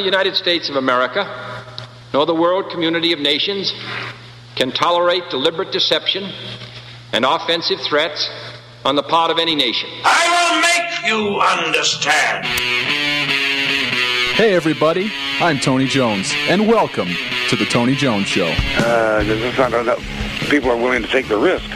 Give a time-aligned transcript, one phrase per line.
[0.00, 1.28] the United States of America
[2.14, 3.70] nor the world community of nations
[4.56, 6.24] can tolerate deliberate deception
[7.12, 8.30] and offensive threats
[8.82, 9.90] on the part of any nation.
[10.02, 12.46] I will make you understand.
[14.36, 17.08] Hey, everybody, I'm Tony Jones, and welcome
[17.50, 18.54] to The Tony Jones Show.
[18.78, 20.02] Uh, this is not enough.
[20.48, 21.68] People are willing to take the risk.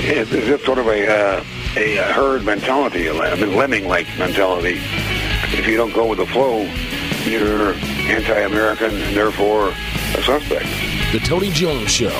[0.00, 1.44] It's, it's sort of a, uh,
[1.76, 4.80] a herd mentality, a lemming-like mentality.
[5.50, 6.62] If you don't go with the flow,
[7.24, 7.72] you're
[8.10, 10.66] anti-American and therefore a suspect.
[11.12, 12.10] The Tony Jones Show,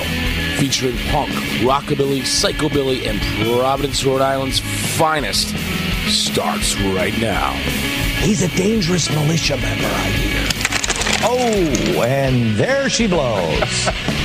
[0.57, 1.29] featuring punk,
[1.61, 4.59] rockabilly, psychobilly, and Providence, Rhode Island's
[4.97, 5.55] finest,
[6.07, 7.53] starts right now.
[8.21, 10.49] He's a dangerous militia member, I hear.
[11.21, 13.89] Oh, and there she blows.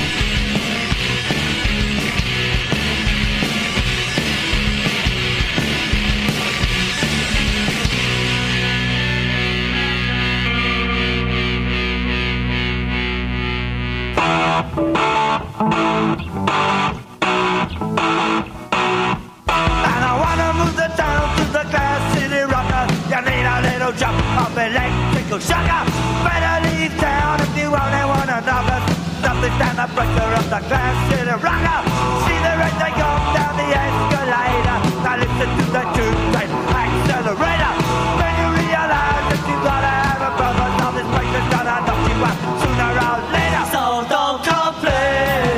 [29.85, 31.81] the pressure of the glass city rocker.
[32.25, 34.79] See the red they go down the escalator.
[35.05, 37.73] Now listen to the two-train accelerator.
[38.17, 40.69] Then you realize that you gotta have a brother.
[40.81, 41.05] Now this
[41.53, 43.65] gonna knock you out sooner or later.
[43.75, 45.53] So don't complain.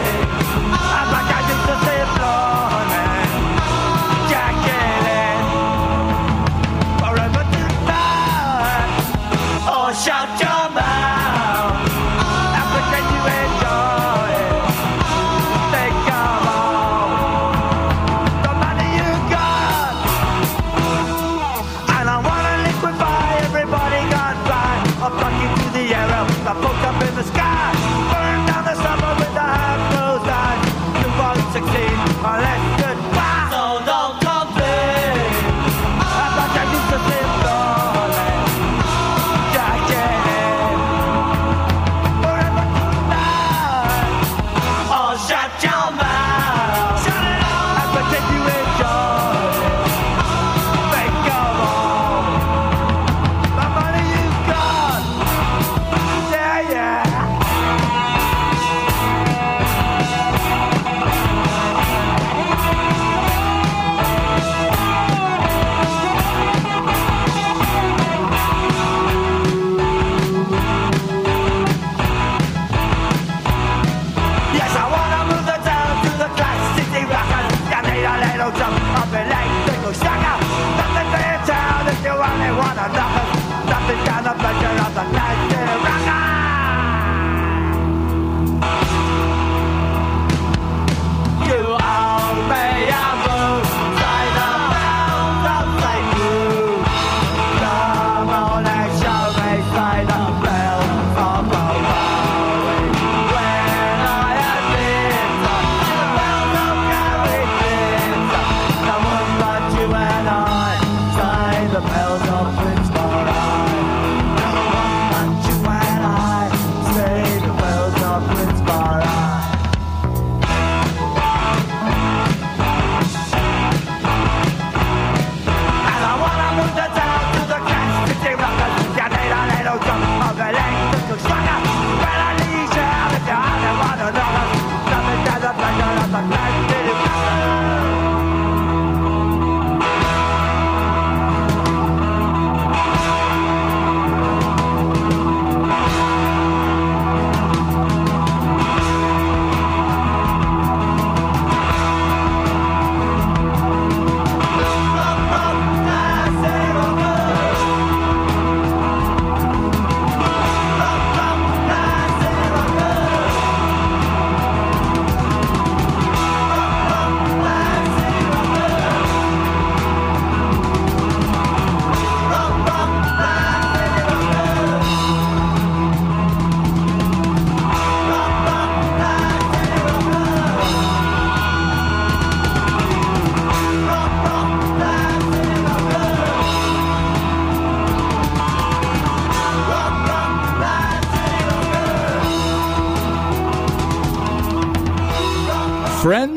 [0.75, 3.03] I'm like I used to say, Florida.
[9.71, 10.96] Oh, Shout your mouth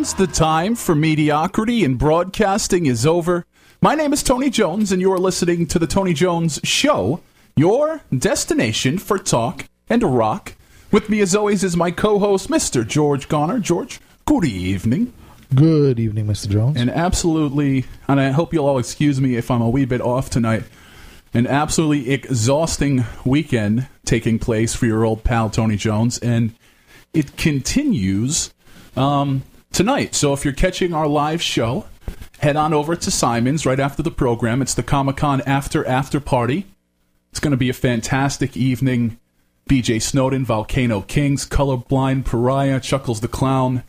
[0.09, 3.45] Friends, the time for mediocrity in broadcasting is over.
[3.79, 7.21] My name is Tony Jones, and you are listening to The Tony Jones Show,
[7.55, 10.55] your destination for talk and rock.
[10.91, 12.87] With me, as always, is my co host, Mr.
[12.87, 13.59] George Goner.
[13.59, 15.13] George, good evening.
[15.53, 16.49] Good evening, Mr.
[16.49, 16.77] Jones.
[16.77, 20.31] And absolutely, and I hope you'll all excuse me if I'm a wee bit off
[20.31, 20.63] tonight.
[21.35, 26.55] An absolutely exhausting weekend taking place for your old pal Tony Jones, and
[27.13, 28.51] it continues
[28.97, 30.15] um, tonight.
[30.15, 31.85] So if you're catching our live show,
[32.39, 34.61] head on over to Simon's right after the program.
[34.61, 36.65] It's the Comic Con after after party.
[37.31, 39.19] It's going to be a fantastic evening.
[39.69, 43.83] BJ Snowden, Volcano Kings, Colorblind Pariah, Chuckles the Clown,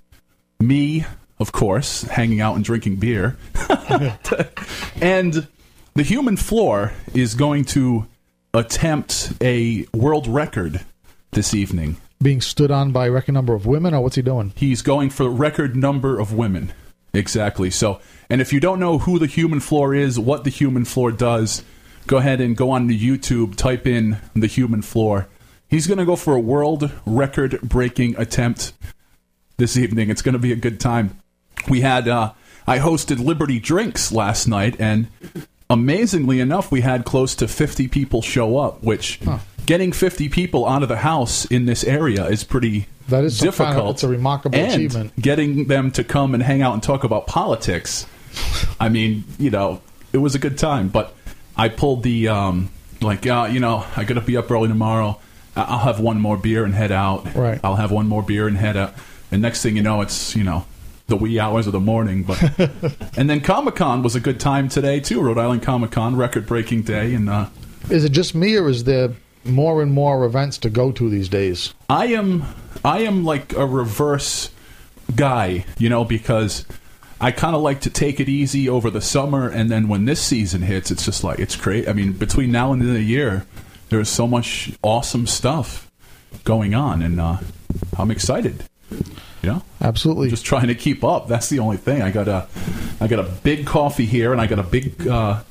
[0.60, 1.06] me,
[1.38, 3.38] of course, hanging out and drinking beer.
[5.00, 5.48] and
[5.94, 8.06] the human floor is going to
[8.52, 10.84] attempt a world record
[11.30, 11.96] this evening.
[12.22, 14.52] Being stood on by a record number of women, or what's he doing?
[14.54, 16.72] He's going for record number of women.
[17.14, 17.70] Exactly.
[17.70, 21.10] So, and if you don't know who the human floor is, what the human floor
[21.12, 21.64] does,
[22.06, 25.28] go ahead and go on to YouTube, type in the human floor.
[25.68, 28.74] He's going to go for a world record breaking attempt
[29.56, 30.10] this evening.
[30.10, 31.18] It's going to be a good time.
[31.68, 32.32] We had, uh,
[32.66, 35.06] I hosted Liberty Drinks last night, and
[35.70, 39.20] amazingly enough, we had close to 50 people show up, which
[39.70, 43.68] getting 50 people out of the house in this area is pretty That is difficult.
[43.68, 45.12] kind of- it's a remarkable and achievement.
[45.20, 48.04] Getting them to come and hang out and talk about politics.
[48.80, 49.80] I mean, you know,
[50.12, 51.14] it was a good time, but
[51.56, 52.70] I pulled the um,
[53.00, 55.20] like, uh, you know, I got to be up early tomorrow.
[55.54, 57.32] I'll have one more beer and head out.
[57.36, 57.60] Right.
[57.62, 58.94] I'll have one more beer and head out.
[59.30, 60.64] And next thing you know, it's you know
[61.06, 62.24] the wee hours of the morning.
[62.24, 62.40] But
[63.16, 65.20] and then Comic Con was a good time today too.
[65.20, 67.46] Rhode Island Comic Con, record breaking day, and uh,
[67.88, 69.10] Is it just me, or is there
[69.44, 71.74] more and more events to go to these days?
[71.88, 72.44] I am
[72.84, 74.50] I am like a reverse
[75.14, 76.64] guy, you know, because
[77.20, 80.22] I kind of like to take it easy over the summer, and then when this
[80.22, 81.88] season hits, it's just like it's great.
[81.88, 83.46] I mean, between now and the end of the year,
[83.90, 85.90] there's so much awesome stuff
[86.44, 87.38] going on, and uh,
[87.98, 88.64] I'm excited.
[89.42, 90.28] You know, Absolutely.
[90.28, 91.28] just trying to keep up.
[91.28, 92.02] That's the only thing.
[92.02, 92.46] I got a
[93.00, 95.06] I got a big coffee here, and I got a big.
[95.06, 95.42] Uh,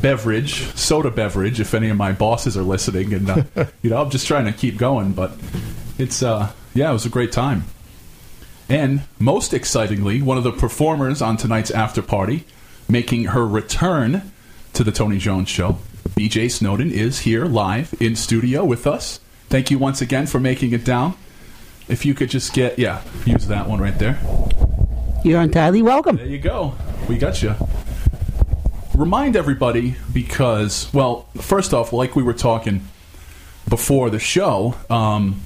[0.00, 3.12] beverage, soda beverage, if any of my bosses are listening.
[3.12, 3.44] And, uh,
[3.82, 5.12] you know, I'm just trying to keep going.
[5.12, 5.32] But
[5.98, 7.64] it's, uh, yeah, it was a great time.
[8.68, 12.44] And most excitingly, one of the performers on tonight's after party,
[12.88, 14.32] making her return
[14.74, 15.78] to the Tony Jones Show,
[16.10, 19.18] BJ Snowden, is here live in studio with us.
[19.48, 21.14] Thank you once again for making it down.
[21.88, 24.20] If you could just get, yeah, use that one right there.
[25.24, 26.16] You're entirely welcome.
[26.16, 26.74] There you go.
[27.08, 27.56] We got you.
[29.00, 32.86] Remind everybody because, well, first off, like we were talking
[33.66, 35.40] before the show, um,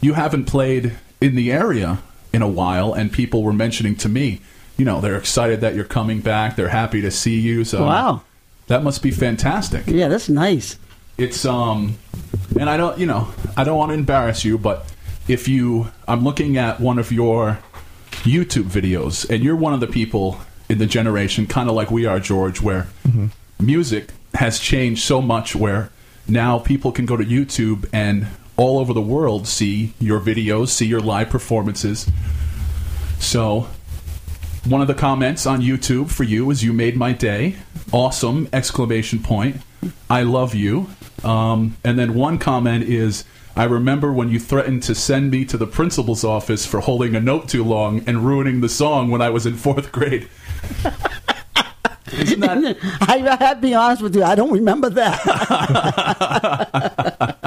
[0.00, 2.00] you haven't played in the area
[2.32, 4.40] in a while, and people were mentioning to me,
[4.76, 6.56] you know, they're excited that you're coming back.
[6.56, 7.62] They're happy to see you.
[7.64, 8.22] So Wow.
[8.66, 9.84] that must be fantastic.
[9.86, 10.76] Yeah, that's nice.
[11.16, 11.98] It's um,
[12.58, 14.84] and I don't, you know, I don't want to embarrass you, but
[15.28, 17.60] if you, I'm looking at one of your
[18.24, 22.06] YouTube videos, and you're one of the people in the generation, kind of like we
[22.06, 22.88] are, George, where
[23.60, 25.90] music has changed so much, where
[26.28, 28.26] now people can go to YouTube and
[28.56, 32.10] all over the world see your videos, see your live performances.
[33.18, 33.68] So
[34.64, 37.56] one of the comments on YouTube for you is "You made my day,
[37.92, 39.60] awesome!" Exclamation point.
[40.10, 40.88] I love you.
[41.22, 43.24] Um, and then one comment is,
[43.54, 47.20] "I remember when you threatened to send me to the principal's office for holding a
[47.20, 50.28] note too long and ruining the song when I was in fourth grade."
[52.12, 52.74] Isn't I,
[53.08, 54.22] I have to be honest with you.
[54.22, 55.20] I don't remember that.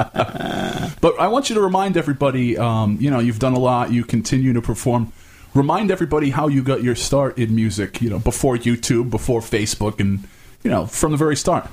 [1.00, 4.04] But I want you to remind everybody, um, you know, you've done a lot, you
[4.04, 5.12] continue to perform.
[5.54, 9.98] Remind everybody how you got your start in music, you know, before YouTube, before Facebook,
[9.98, 10.28] and,
[10.62, 11.68] you know, from the very start.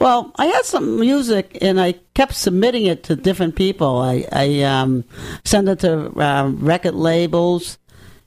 [0.00, 3.98] well, I had some music, and I kept submitting it to different people.
[3.98, 5.04] I, I um,
[5.44, 7.76] sent it to um, record labels,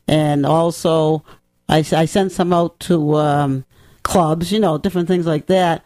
[0.08, 1.24] and also
[1.70, 3.66] I, I sent some out to um,
[4.04, 5.86] clubs, you know, different things like that.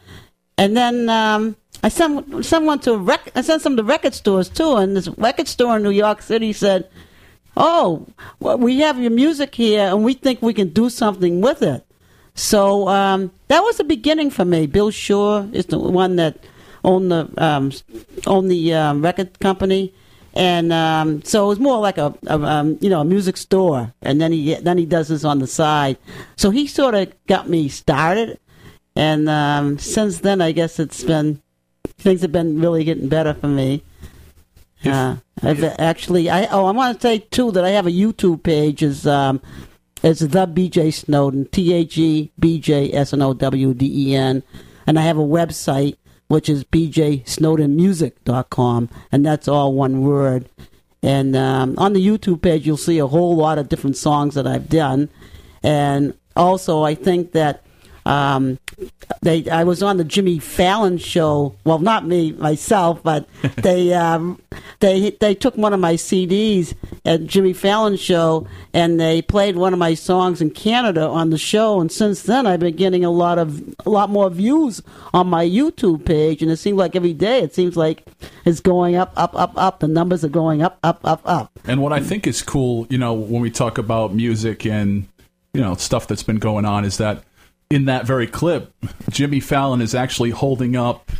[0.57, 4.75] And then um, I sent someone to rec- I sent some to record stores too.
[4.77, 6.89] And this record store in New York City said,
[7.57, 8.07] "Oh,
[8.39, 11.85] well, we have your music here, and we think we can do something with it."
[12.35, 14.65] So um, that was the beginning for me.
[14.65, 16.37] Bill Shore is the one that
[16.83, 17.71] owned the um,
[18.25, 19.93] owned the um, record company,
[20.33, 23.93] and um, so it was more like a, a um, you know a music store.
[24.01, 25.97] And then he then he does this on the side.
[26.35, 28.39] So he sort of got me started,
[28.95, 31.41] and um, since then I guess it's been
[31.97, 33.83] things have been really getting better for me.
[34.85, 38.43] Uh, I've actually, I oh, I want to say too that I have a YouTube
[38.43, 38.81] page.
[38.83, 39.41] Is um,
[40.01, 44.15] it's the BJ Snowden, T H E B J S N O W D E
[44.15, 44.43] N,
[44.85, 45.95] and I have a website
[46.33, 50.49] which is bjsnowdenmusic.com, and that's all one word.
[51.03, 54.47] And um, on the YouTube page, you'll see a whole lot of different songs that
[54.47, 55.09] I've done.
[55.61, 57.63] And also, I think that
[58.05, 58.59] um,
[59.21, 61.55] they I was on the Jimmy Fallon show.
[61.63, 64.41] Well, not me myself, but they um,
[64.79, 66.73] they they took one of my CDs
[67.05, 71.37] at Jimmy Fallon show and they played one of my songs in Canada on the
[71.37, 71.79] show.
[71.79, 74.81] And since then, I've been getting a lot of a lot more views
[75.13, 76.41] on my YouTube page.
[76.41, 78.05] And it seems like every day, it seems like
[78.45, 79.79] it's going up, up, up, up.
[79.79, 81.51] The numbers are going up, up, up, up.
[81.65, 85.07] And what I think is cool, you know, when we talk about music and
[85.53, 87.23] you know stuff that's been going on, is that
[87.69, 88.73] in that very clip,
[89.09, 91.11] Jimmy Fallon is actually holding up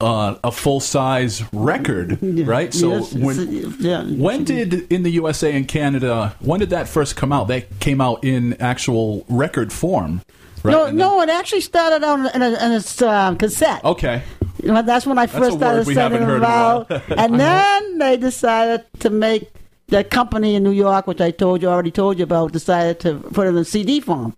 [0.00, 2.72] uh, a full size record, right?
[2.72, 4.04] So Yes, when yeah.
[4.04, 7.48] when did in the USA and Canada when did that first come out?
[7.48, 10.22] They came out in actual record form,
[10.62, 10.72] right?
[10.72, 13.84] No, then- no, it actually started on in a, in a uh, cassette.
[13.84, 14.22] Okay.
[14.62, 16.90] You know, that's when I first started word we sending them heard in a out.
[17.16, 19.50] and then they decided to make
[19.88, 23.14] the company in New York, which I told you already told you about, decided to
[23.16, 24.34] put it in CD form.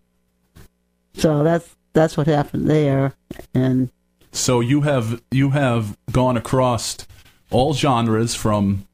[1.15, 3.15] So that's that's what happened there.
[3.55, 3.91] And
[4.33, 6.99] So you have you have gone across
[7.51, 8.87] all genres from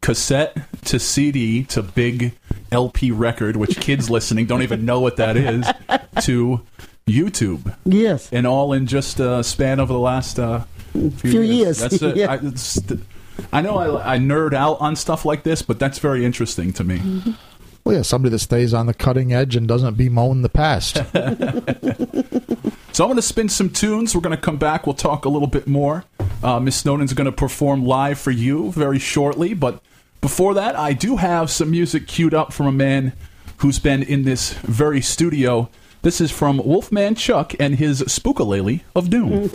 [0.00, 0.56] cassette
[0.86, 2.32] to CD to big
[2.72, 5.66] LP record, which kids listening don't even know what that is,
[6.24, 6.62] to
[7.06, 7.74] YouTube.
[7.84, 8.30] Yes.
[8.32, 11.78] And all in just a span over the last uh, few, Few years.
[11.78, 12.16] That's it.
[12.16, 12.32] Yeah.
[13.52, 16.72] I, I know I, I nerd out on stuff like this, but that's very interesting
[16.74, 17.34] to me.
[17.88, 21.02] Well, yeah, somebody that stays on the cutting edge and doesn't bemoan the past.
[22.90, 24.12] So I'm going to spin some tunes.
[24.12, 24.84] We're going to come back.
[24.84, 26.04] We'll talk a little bit more.
[26.42, 29.54] Uh, Miss Snowden's going to perform live for you very shortly.
[29.54, 29.80] But
[30.20, 33.12] before that, I do have some music queued up from a man
[33.58, 35.70] who's been in this very studio.
[36.02, 39.48] This is from Wolfman Chuck and his Spookalele of Doom.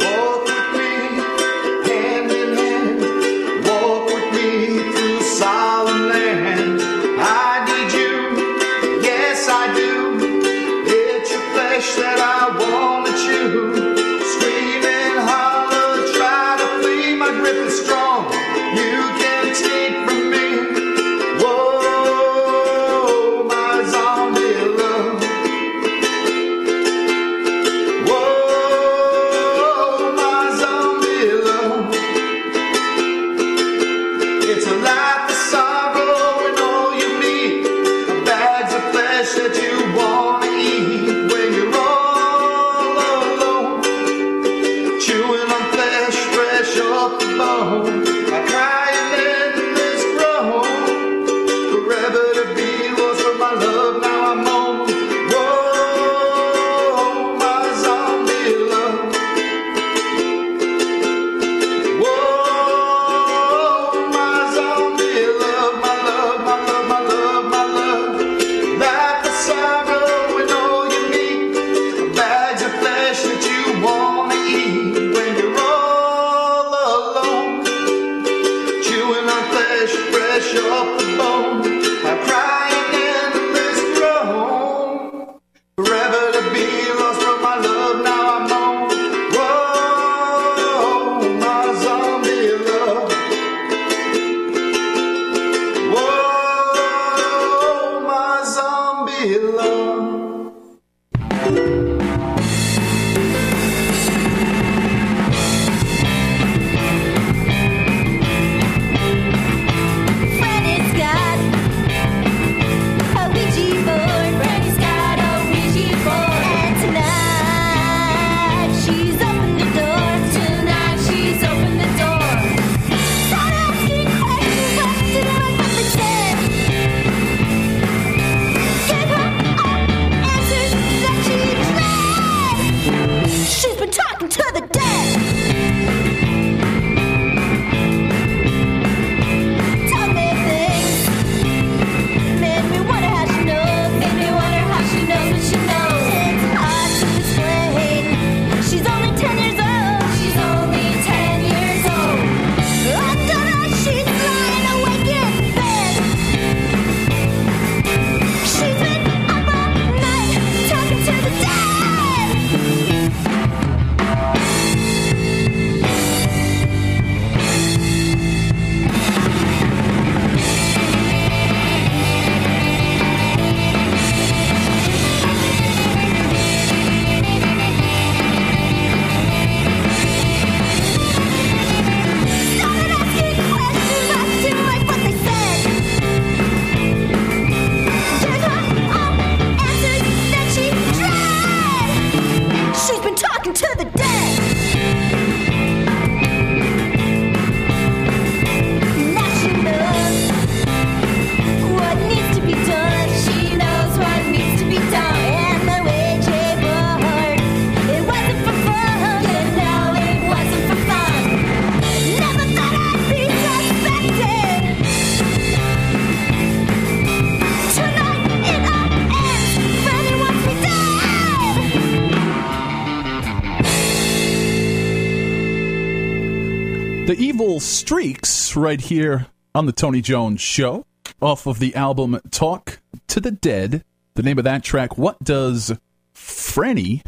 [227.83, 230.85] Streaks, right here on the Tony Jones Show,
[231.21, 233.83] off of the album Talk to the Dead.
[234.13, 235.73] The name of that track, What Does
[236.15, 237.05] Franny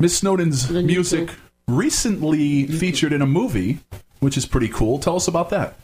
[0.00, 1.30] Miss Snowden's music
[1.66, 3.80] recently featured in a movie,
[4.20, 4.98] which is pretty cool.
[4.98, 5.76] Tell us about that.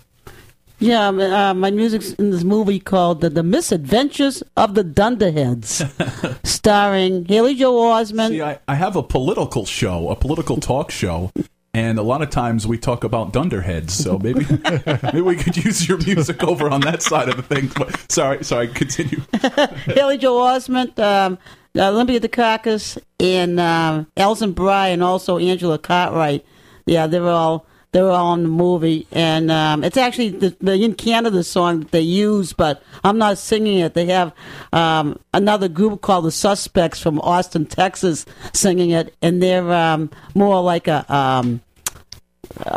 [0.85, 5.83] Yeah, um, uh, my music's in this movie called The, the Misadventures of the Dunderheads,
[6.45, 8.29] starring Haley Joel Osment.
[8.29, 11.33] See, I, I have a political show, a political talk show,
[11.73, 13.95] and a lot of times we talk about dunderheads.
[13.95, 14.45] So maybe
[15.03, 17.71] maybe we could use your music over on that side of the thing.
[17.75, 19.23] But sorry, sorry, continue.
[19.87, 21.39] Haley Joel Osment, um,
[21.79, 26.45] uh, Olympia Dukakis, and um, Elson Bry, and also Angela Cartwright.
[26.85, 30.95] Yeah, they're all they're all in the movie, and um, it's actually the, the in
[30.95, 33.95] Canada song that they use, but I'm not singing it.
[33.95, 34.33] They have
[34.73, 40.61] um, another group called the Suspects from Austin, Texas, singing it, and they're um, more
[40.61, 41.61] like a, um,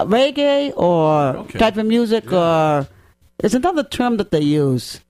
[0.06, 2.88] reggae or type of music, or
[3.40, 5.02] it's another term that they use.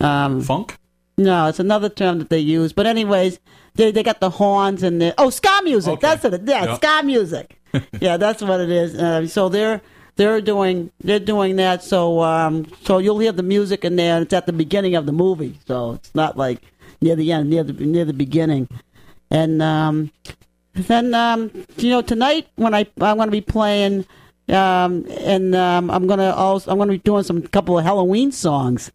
[0.00, 0.76] Um, Funk.
[1.16, 2.74] No, it's another term that they use.
[2.74, 3.38] But anyways,
[3.74, 6.00] they they got the horns and the oh ska music.
[6.00, 6.42] That's it.
[6.44, 6.76] Yeah, Yep.
[6.76, 7.58] ska music.
[8.00, 8.94] yeah, that's what it is.
[8.94, 9.80] Uh, so they're
[10.16, 11.82] they're doing they're doing that.
[11.82, 14.16] So um so you'll hear the music in there.
[14.16, 16.60] and It's at the beginning of the movie, so it's not like
[17.00, 18.68] near the end, near the near the beginning.
[19.30, 20.10] And um
[20.74, 24.04] then um you know tonight when I I'm going to be playing
[24.48, 27.84] um and um I'm going to also I'm going to be doing some couple of
[27.84, 28.90] Halloween songs.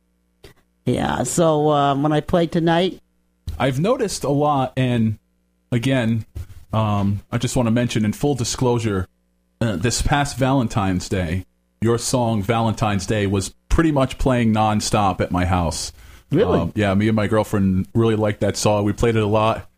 [0.85, 2.99] Yeah, so um, when I play tonight,
[3.59, 5.19] I've noticed a lot, and
[5.71, 6.25] again,
[6.73, 9.07] um, I just want to mention in full disclosure,
[9.59, 11.45] uh, this past Valentine's Day,
[11.81, 15.91] your song "Valentine's Day" was pretty much playing nonstop at my house.
[16.31, 16.59] Really?
[16.59, 18.85] Um, yeah, me and my girlfriend really liked that song.
[18.85, 19.69] We played it a lot.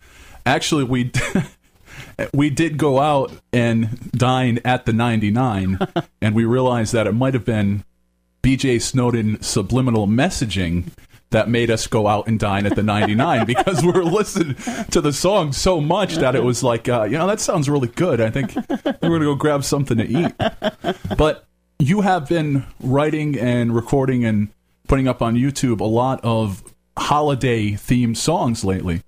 [0.45, 1.11] Actually, we
[2.33, 5.79] we did go out and dine at the 99,
[6.21, 7.83] and we realized that it might have been
[8.43, 10.91] BJ Snowden subliminal messaging
[11.33, 14.55] that made us go out and dine at the 99 because we were listening
[14.89, 17.89] to the song so much that it was like, uh, you know, that sounds really
[17.89, 18.21] good.
[18.21, 20.33] I think we're going to go grab something to eat.
[21.17, 21.45] But
[21.79, 24.49] you have been writing and recording and
[24.87, 26.63] putting up on YouTube a lot of
[26.97, 29.01] holiday themed songs lately.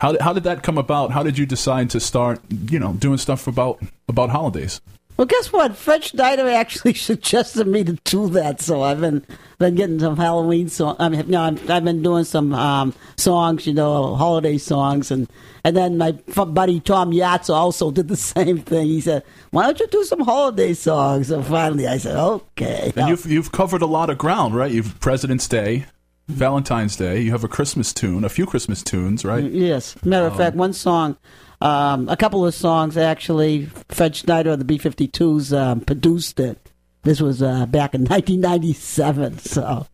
[0.00, 1.10] How, how did that come about?
[1.10, 4.80] How did you decide to start, you know, doing stuff about about holidays?
[5.20, 5.76] Well, guess what?
[5.76, 9.22] Fred Schneider actually suggested me to do that, so I've been
[9.58, 10.96] been getting some Halloween songs.
[10.98, 15.28] I mean, no, I'm, I've been doing some um, songs, you know, holiday songs, and
[15.62, 18.86] and then my buddy Tom Yates also did the same thing.
[18.86, 23.10] He said, "Why don't you do some holiday songs?" So finally, I said, "Okay." And
[23.10, 24.72] you've you've covered a lot of ground, right?
[24.72, 25.84] You've President's Day,
[26.28, 27.20] Valentine's Day.
[27.20, 29.44] You have a Christmas tune, a few Christmas tunes, right?
[29.44, 30.02] Yes.
[30.02, 31.18] Matter of fact, one song,
[31.60, 36.58] um, a couple of songs actually, Fred Schneider of the B 52s um, produced it.
[37.02, 39.86] This was uh, back in 1997, so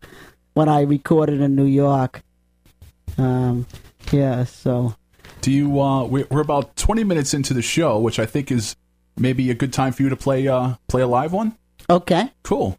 [0.53, 2.21] when I recorded in New York.
[3.17, 3.65] Um,
[4.11, 4.95] yeah, so.
[5.41, 5.79] Do you?
[5.79, 8.75] Uh, we- we're about twenty minutes into the show, which I think is
[9.17, 11.55] maybe a good time for you to play uh, play a live one.
[11.89, 12.31] Okay.
[12.43, 12.77] Cool.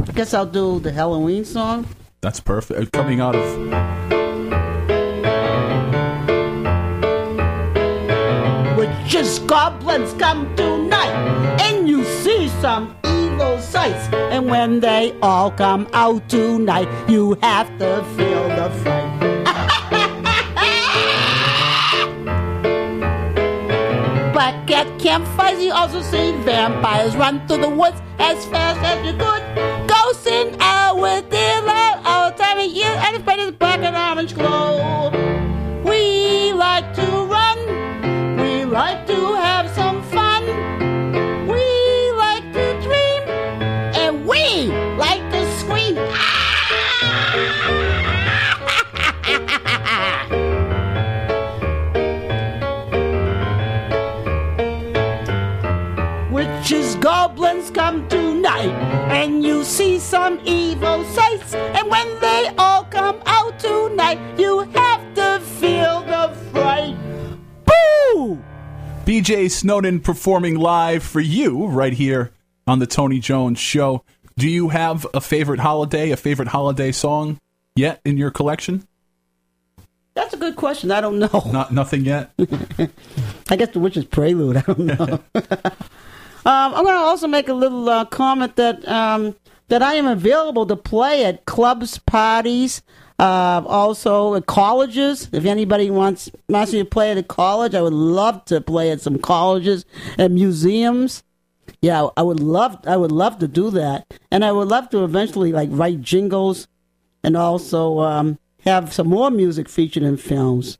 [0.00, 1.86] I guess I'll do the Halloween song.
[2.22, 2.80] That's perfect.
[2.80, 3.44] Uh, Coming out of
[9.02, 11.10] Witches, goblins come tonight,
[11.60, 14.08] and you see some evil sights.
[14.14, 19.44] And when they all come out tonight, you have to feel the fright.
[24.32, 29.14] but cat campfires, you also see vampires run through the woods as fast as you
[29.18, 29.42] could.
[29.88, 33.20] Ghosts in our daylight, all time of year, as
[33.58, 35.51] black and orange glow.
[38.72, 39.51] Like to have
[69.32, 72.32] BJ Snowden performing live for you right here
[72.66, 74.04] on the Tony Jones Show.
[74.36, 77.38] Do you have a favorite holiday, a favorite holiday song
[77.74, 78.86] yet in your collection?
[80.12, 80.90] That's a good question.
[80.90, 81.48] I don't know.
[81.50, 82.30] Not nothing yet.
[83.48, 84.58] I guess the Witch's Prelude.
[84.58, 85.20] I don't know.
[85.34, 85.54] um,
[86.44, 89.34] I'm going to also make a little uh, comment that um,
[89.68, 92.82] that I am available to play at clubs, parties,
[93.22, 95.28] uh, also at colleges.
[95.32, 98.90] If anybody wants wants me to play at a college, I would love to play
[98.90, 99.84] at some colleges
[100.18, 101.22] and museums.
[101.80, 105.04] Yeah, I would love I would love to do that, and I would love to
[105.04, 106.66] eventually like write jingles,
[107.22, 110.78] and also um, have some more music featured in films.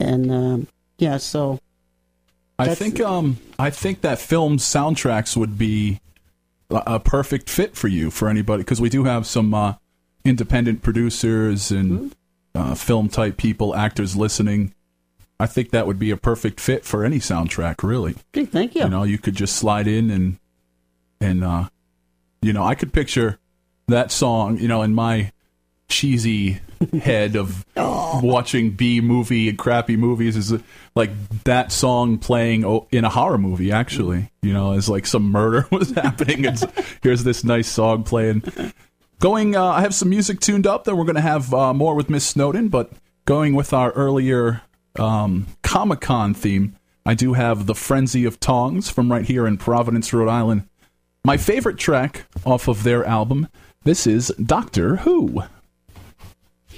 [0.00, 1.60] And um, yeah, so
[2.58, 6.00] I think um I think that film soundtracks would be
[6.70, 9.74] a, perfect fit for you for anybody because we do have some uh,
[10.24, 12.14] independent producers and
[12.54, 14.74] uh, film type people, actors listening.
[15.40, 18.16] I think that would be a perfect fit for any soundtrack, really.
[18.34, 18.82] Okay, thank you.
[18.82, 20.38] You know, you could just slide in and
[21.20, 21.68] and uh,
[22.42, 23.38] you know, I could picture
[23.88, 25.32] that song, you know, in my
[25.88, 26.60] cheesy
[27.02, 30.54] head of watching B movie and crappy movies is
[30.94, 31.10] like
[31.44, 33.72] that song playing in a horror movie.
[33.72, 36.62] Actually, you know, as like some murder was happening, and
[37.02, 38.42] here's this nice song playing.
[39.20, 40.84] Going, uh, I have some music tuned up.
[40.84, 42.92] Then we're going to have uh, more with Miss Snowden, but
[43.24, 44.62] going with our earlier
[44.96, 49.56] um, Comic Con theme, I do have the Frenzy of Tongs from right here in
[49.56, 50.68] Providence, Rhode Island.
[51.24, 53.48] My favorite track off of their album.
[53.82, 55.42] This is Doctor Who.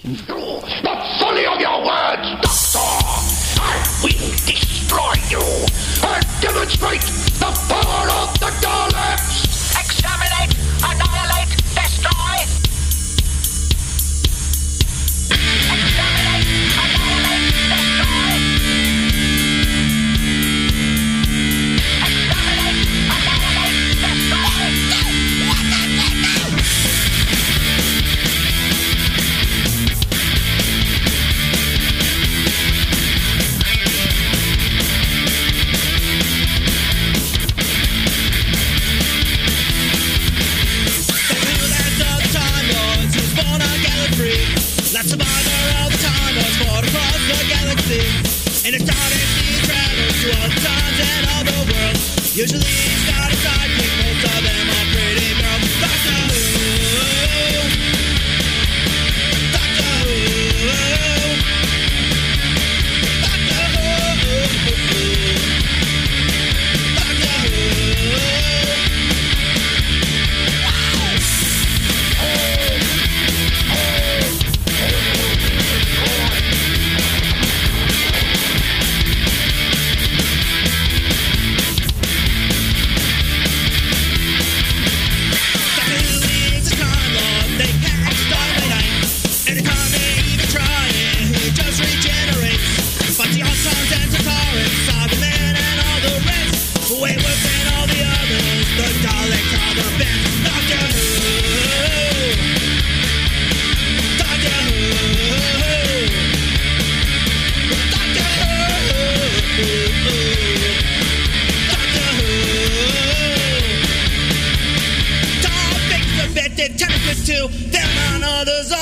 [0.02, 0.16] The
[1.20, 3.60] folly of your words, Doctor!
[3.60, 5.42] I will destroy you
[6.08, 8.39] and demonstrate the power of
[52.40, 52.89] Usually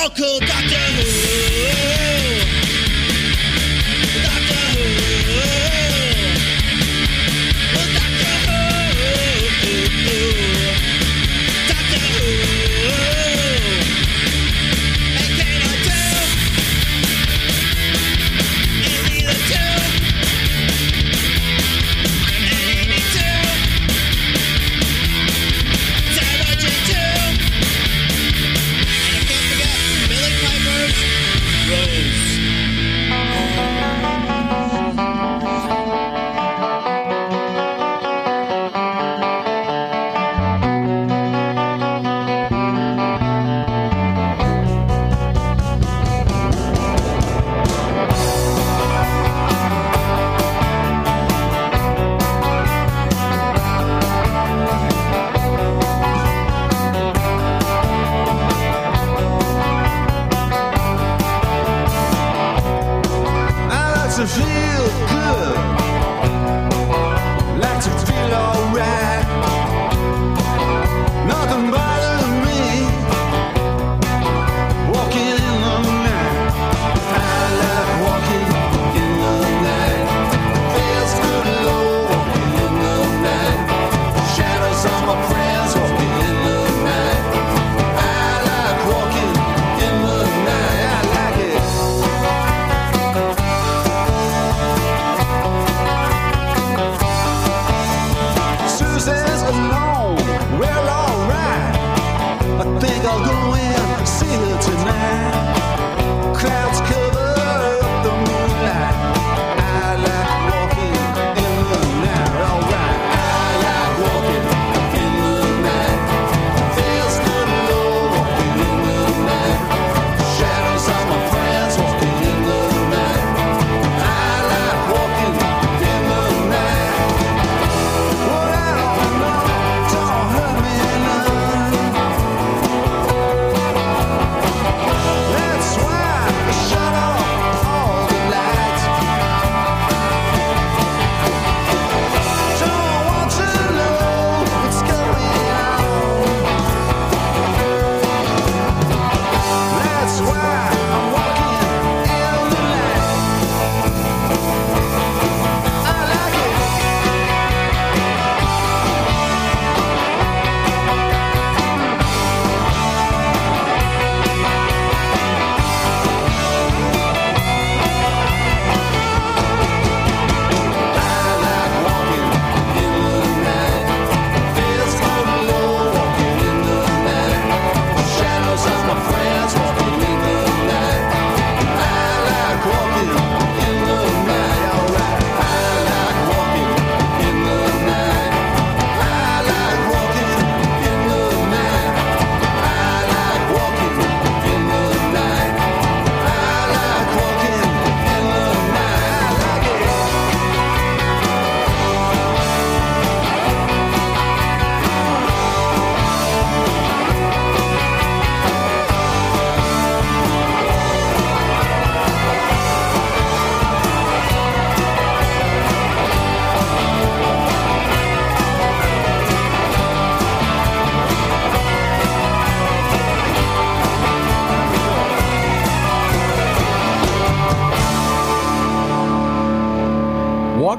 [0.01, 0.48] and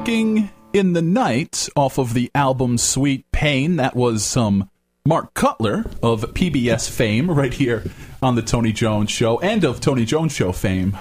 [0.00, 3.76] Walking in the Night off of the album Sweet Pain.
[3.76, 4.70] That was some
[5.04, 7.84] Mark Cutler of PBS fame right here
[8.22, 10.96] on the Tony Jones Show and of Tony Jones Show fame.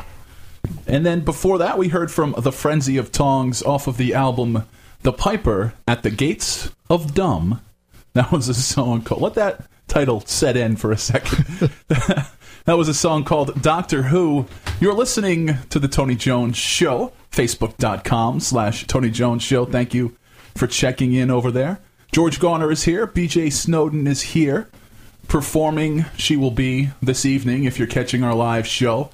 [0.85, 4.65] And then before that, we heard from The Frenzy of Tongs off of the album
[5.03, 7.61] The Piper at the Gates of Dumb.
[8.15, 9.21] That was a song called.
[9.21, 11.71] Let that title set in for a second.
[12.69, 14.45] that was a song called Doctor Who.
[14.79, 19.65] You're listening to the Tony Jones Show, facebook.com slash Tony Jones Show.
[19.65, 20.15] Thank you
[20.53, 21.79] for checking in over there.
[22.11, 23.07] George Goner is here.
[23.07, 24.69] BJ Snowden is here.
[25.27, 29.09] Performing, she will be this evening if you're catching our live show,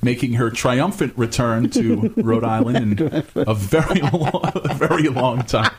[0.00, 5.72] making her triumphant return to Rhode Island in a very long, very long time.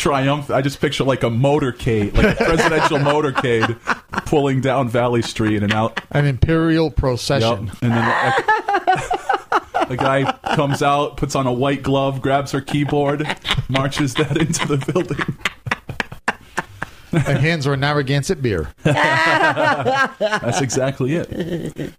[0.00, 0.50] Triumph.
[0.50, 3.78] I just picture like a motorcade, like a presidential motorcade,
[4.24, 6.00] pulling down Valley Street and out.
[6.10, 7.66] An imperial procession.
[7.66, 7.76] Yep.
[7.82, 13.26] And then a, a guy comes out, puts on a white glove, grabs her keyboard,
[13.68, 15.36] marches that into the building.
[17.12, 18.72] and hands are a Narragansett beer.
[18.84, 21.92] That's exactly it.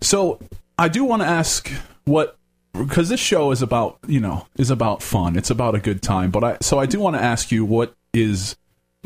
[0.00, 0.38] So
[0.78, 1.68] I do want to ask
[2.04, 2.36] what
[2.74, 5.36] because this show is about you know is about fun.
[5.36, 6.30] It's about a good time.
[6.30, 8.56] But I so I do want to ask you what is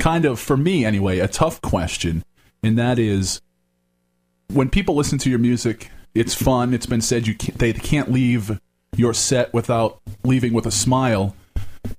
[0.01, 2.25] kind of for me anyway a tough question,
[2.63, 3.41] and that is
[4.53, 6.73] when people listen to your music, it's fun.
[6.73, 8.59] It's been said you can't, they can't leave
[8.97, 11.37] your set without leaving with a smile.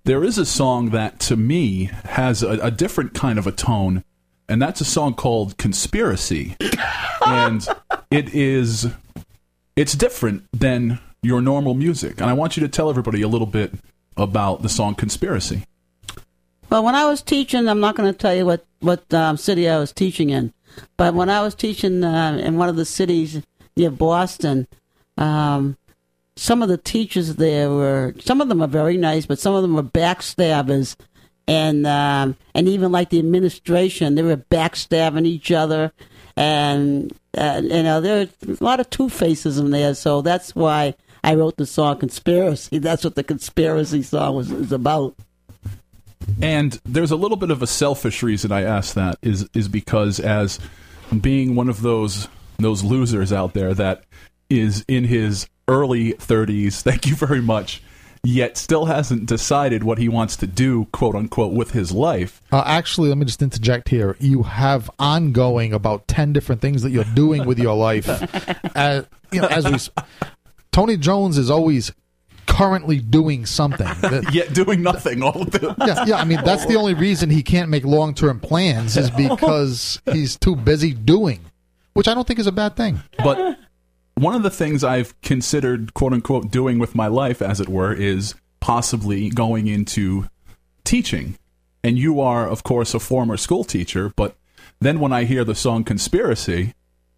[0.05, 4.03] There is a song that to me has a, a different kind of a tone,
[4.47, 6.57] and that's a song called "Conspiracy,"
[7.25, 7.67] and
[8.11, 8.87] it is
[9.75, 12.21] it's different than your normal music.
[12.21, 13.73] And I want you to tell everybody a little bit
[14.17, 15.63] about the song "Conspiracy."
[16.69, 19.67] Well, when I was teaching, I'm not going to tell you what what um, city
[19.67, 20.53] I was teaching in,
[20.97, 23.41] but when I was teaching uh, in one of the cities
[23.75, 24.67] near Boston,
[25.17, 25.77] um,
[26.35, 29.61] some of the teachers there were some of them are very nice, but some of
[29.61, 30.95] them were backstabbers,
[31.47, 35.91] and um, and even like the administration, they were backstabbing each other,
[36.37, 40.55] and uh, you know there are a lot of two faces in there, so that's
[40.55, 45.15] why I wrote the song "Conspiracy." That's what the conspiracy song was is about.
[46.41, 50.19] And there's a little bit of a selfish reason I ask that is is because
[50.19, 50.59] as
[51.21, 52.27] being one of those
[52.57, 54.03] those losers out there that
[54.49, 57.81] is in his early 30s, thank you very much,
[58.23, 62.41] yet still hasn't decided what he wants to do, quote unquote, with his life.
[62.51, 64.15] Uh, actually, let me just interject here.
[64.19, 68.07] You have ongoing about ten different things that you're doing with your life.
[68.75, 69.89] As, you know, as we, s-
[70.71, 71.91] Tony Jones is always
[72.47, 73.87] currently doing something.
[74.01, 76.15] That- Yet doing nothing all the yeah, yeah.
[76.17, 80.37] I mean, that's the only reason he can't make long term plans is because he's
[80.37, 81.41] too busy doing,
[81.93, 83.01] which I don't think is a bad thing.
[83.23, 83.57] But
[84.15, 87.93] one of the things I've considered, quote unquote, doing with my life, as it were,
[87.93, 90.27] is possibly going into
[90.83, 91.37] teaching.
[91.83, 94.35] And you are, of course, a former school teacher, but
[94.81, 96.73] then when I hear the song Conspiracy,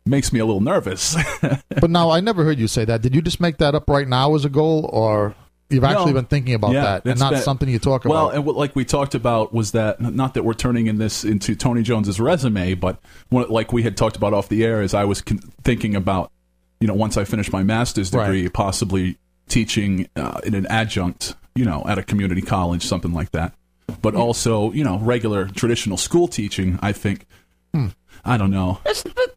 [0.06, 1.16] makes me a little nervous.
[1.70, 3.02] But now, I never heard you say that.
[3.02, 5.34] Did you just make that up right now as a goal, or
[5.70, 6.20] you've actually No.
[6.20, 8.24] been thinking about Yeah, that and not been- something you talk well, about?
[8.28, 11.24] Well, and what, like we talked about was that not that we're turning in this
[11.24, 14.94] into Tony Jones's resume, but what, like we had talked about off the air, is
[14.94, 16.32] I was con- thinking about,
[16.80, 21.66] you know, once I finish my master's degree, possibly teaching uh, in an adjunct, you
[21.66, 23.54] know, at a community college, something like that.
[24.02, 26.78] But also, you know, regular traditional school teaching.
[26.82, 27.26] I think.
[27.74, 27.88] Hmm.
[28.24, 28.80] I don't know.
[28.86, 29.31] It's it's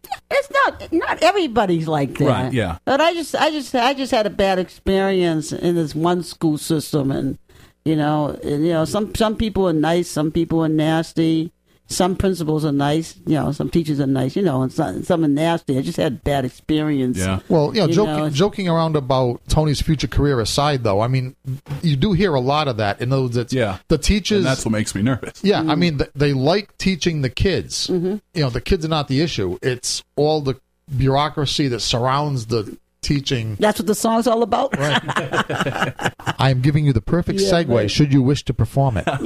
[0.65, 2.27] not not everybody's like that.
[2.27, 2.79] Right, yeah.
[2.85, 6.59] But I just I just I just had a bad experience in this one school
[6.59, 7.39] system, and
[7.85, 11.53] you know and, you know some some people are nice, some people are nasty.
[11.87, 13.53] Some principals are nice, you know.
[13.53, 15.79] Some teachers are nice, you know, and some, some are nasty.
[15.79, 17.19] I just had bad experience.
[17.19, 17.41] Yeah.
[17.49, 21.09] Well, you know, You joking, know, joking around about Tony's future career aside, though, I
[21.09, 21.37] mean,
[21.83, 23.79] you do hear a lot of that in those that yeah.
[23.89, 24.39] the teachers.
[24.39, 25.45] And that's what makes me nervous.
[25.45, 27.89] yeah, I mean, th- they like teaching the kids.
[27.89, 28.17] Mm-hmm.
[28.33, 29.59] You know, the kids are not the issue.
[29.63, 30.59] It's all the
[30.97, 33.57] bureaucracy that surrounds the teaching.
[33.61, 34.75] That's what the song's all about.
[34.79, 37.73] I am giving you the perfect Yeah, segue.
[37.75, 37.89] right.
[37.91, 39.07] Should you wish to perform it?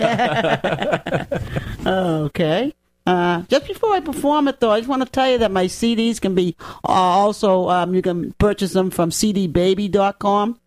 [1.87, 2.75] okay.
[3.07, 5.64] Uh, just before I perform it, though, I just want to tell you that my
[5.64, 10.61] CDs can be uh, also um, you can purchase them from cdbaby.com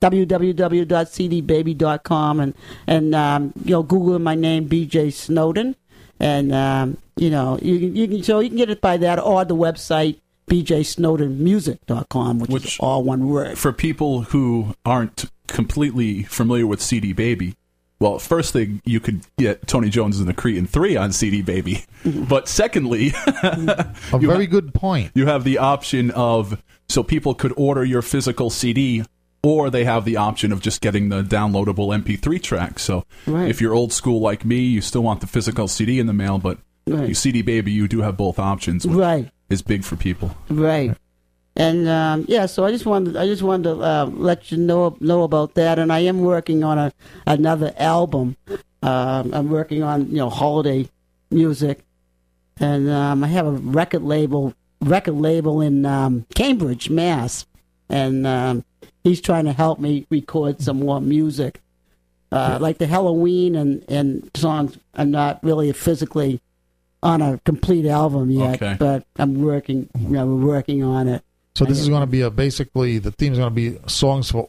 [0.00, 2.54] www.cdbaby.com and
[2.86, 5.76] and um, you know Google my name BJ Snowden
[6.18, 9.44] and um, you know you you can so you can get it by that or
[9.44, 10.18] the website
[10.50, 13.56] bjsnowdenmusic.com which, which is all one word.
[13.58, 17.54] for people who aren't completely familiar with CD Baby,
[17.98, 21.84] well, first thing you could get Tony Jones and the Cretan Three on CD Baby,
[22.04, 22.24] mm-hmm.
[22.24, 25.10] but secondly, A very good point.
[25.14, 29.04] You have the option of so people could order your physical CD
[29.42, 32.78] or they have the option of just getting the downloadable MP3 track.
[32.78, 33.48] So Right.
[33.48, 36.38] if you're old school like me, you still want the physical CD in the mail,
[36.38, 37.08] but Right.
[37.08, 39.30] you CD baby, you do have both options, which Right.
[39.50, 40.34] Is big for people.
[40.48, 40.96] Right.
[41.56, 44.96] And um, yeah, so I just wanted I just wanted to uh, let you know
[45.00, 46.92] know about that, and I am working on a
[47.26, 48.36] another album.
[48.82, 50.88] Um, I'm working on you know holiday
[51.30, 51.84] music,
[52.58, 57.46] and um, I have a record label record label in um, Cambridge, Mass,
[57.88, 58.64] and um,
[59.02, 61.60] he's trying to help me record some more music.
[62.32, 66.40] Uh, like the Halloween and, and songs are not really physically
[67.02, 68.76] on a complete album yet, Okay.
[68.78, 69.88] but I'm working.
[69.98, 71.22] You know, we're working on it.
[71.54, 74.48] So this is going to be a basically the theme's going to be songs for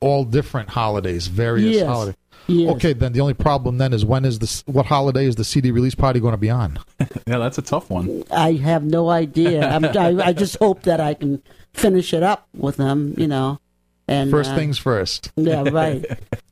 [0.00, 1.86] all different holidays, various Yes.
[1.86, 2.14] holidays.
[2.46, 2.74] Yes.
[2.76, 4.62] Okay, then the only problem then is when is this?
[4.66, 6.78] What holiday is the CD release party going to be on?
[7.26, 8.24] yeah, that's a tough one.
[8.30, 9.68] I have no idea.
[9.68, 11.42] I'm, I, I just hope that I can
[11.74, 13.12] finish it up with them.
[13.18, 13.60] You know,
[14.06, 15.30] and First uh, things first.
[15.36, 16.06] Yeah, right.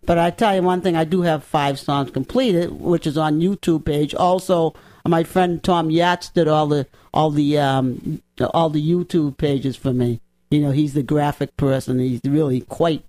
[0.05, 3.41] but I tell you one thing, I do have five songs completed, which is on
[3.41, 4.15] YouTube page.
[4.15, 4.75] Also,
[5.09, 9.93] my friend Tom Yates did all the all the um, all the YouTube pages for
[9.93, 10.21] me.
[10.51, 11.99] You know, he's the graphic person.
[11.99, 13.05] He's really quite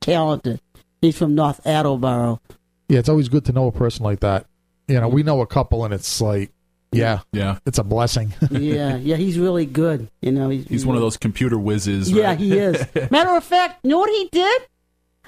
[0.00, 0.60] talented.
[1.00, 2.40] He's from North Attleboro.
[2.88, 4.46] Yeah, it's always good to know a person like that.
[4.88, 6.50] You know, we know a couple, and it's like,
[6.90, 8.34] yeah, yeah, it's a blessing.
[8.50, 10.10] yeah, yeah, he's really good.
[10.20, 12.10] You know, he's, He's one of those computer whizzes.
[12.10, 12.84] Yeah, he is.
[13.10, 14.62] Matter of fact, you know what he did?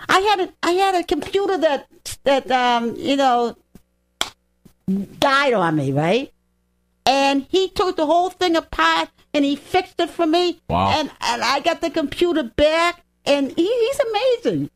[0.09, 1.87] I had a I had a computer that
[2.25, 3.57] that um you know
[4.93, 6.33] died on me, right?
[7.05, 10.61] And he took the whole thing apart and he fixed it for me.
[10.69, 10.93] Wow.
[10.97, 14.71] And and I got the computer back, and he, he's amazing.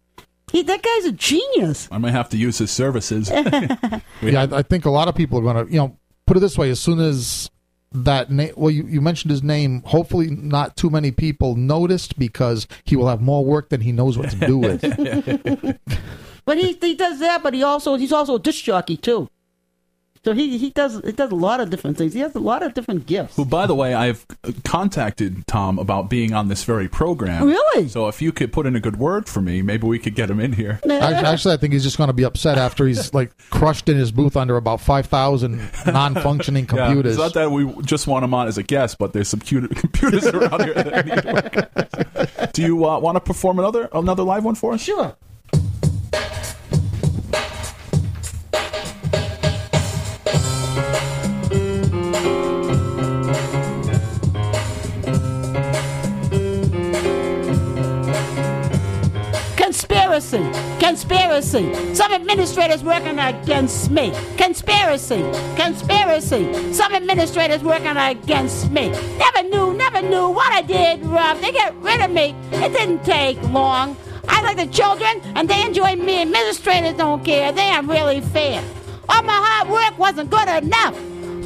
[0.52, 1.88] He that guy's a genius.
[1.90, 3.30] I might have to use his services.
[3.30, 6.40] yeah, I, I think a lot of people are going to, you know, put it
[6.40, 7.50] this way: as soon as
[7.92, 9.82] that name, well, you, you mentioned his name.
[9.86, 14.18] Hopefully, not too many people noticed because he will have more work than he knows
[14.18, 15.78] what to do with.
[16.46, 19.28] But he he does that, but he also he's also a disc jockey too.
[20.26, 22.12] So he he does he does a lot of different things.
[22.12, 23.36] He has a lot of different gifts.
[23.36, 24.26] Who, by the way, I've
[24.64, 27.46] contacted Tom about being on this very program.
[27.46, 27.86] Really?
[27.86, 30.28] So if you could put in a good word for me, maybe we could get
[30.28, 30.80] him in here.
[30.90, 33.96] Actually, actually, I think he's just going to be upset after he's like crushed in
[33.96, 37.12] his booth under about five thousand non-functioning Yeah, computers.
[37.12, 39.76] it's not that we just want him on as a guest, but there's some cute
[39.76, 42.52] computers around here that need work.
[42.52, 44.82] Do you uh, want to perform another another live one for us?
[44.82, 45.16] Sure.
[60.16, 60.78] Conspiracy!
[60.80, 61.94] Conspiracy!
[61.94, 64.14] Some administrators working against me.
[64.38, 65.20] Conspiracy!
[65.56, 66.72] Conspiracy!
[66.72, 68.88] Some administrators working against me.
[69.18, 71.38] Never knew, never knew what I did wrong.
[71.42, 72.34] They get rid of me.
[72.50, 73.94] It didn't take long.
[74.26, 76.22] I like the children, and they enjoy me.
[76.22, 77.52] Administrators don't care.
[77.52, 78.64] They are really fair.
[79.10, 80.94] All my hard work wasn't good enough.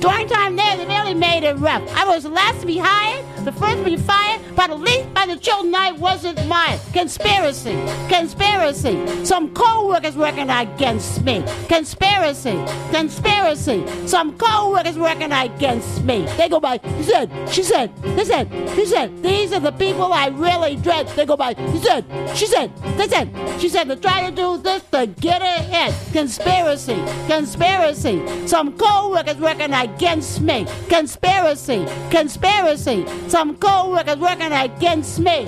[0.00, 1.82] During time there, they really made it rough.
[1.96, 5.36] I was last to be hired, the first be fired, but at least by the
[5.36, 6.78] children I wasn't mine.
[6.92, 7.76] Conspiracy,
[8.08, 9.24] conspiracy.
[9.24, 11.44] Some co-workers working against me.
[11.68, 13.84] Conspiracy, conspiracy.
[14.06, 16.26] Some co-workers working against me.
[16.36, 20.12] They go by, he said, she said, they said, he said, these are the people
[20.12, 21.08] I really dread.
[21.08, 23.28] They go by, he said, she said, they said,
[23.60, 25.94] she said, to try to do this to get ahead.
[26.12, 28.46] Conspiracy, conspiracy.
[28.46, 30.66] Some co-workers working against me.
[30.88, 33.06] Conspiracy, conspiracy.
[33.30, 35.46] Some co-workers working against me.